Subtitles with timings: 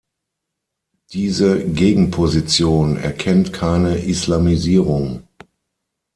[1.13, 5.27] Diese Gegenposition erkennt keine Islamisierung.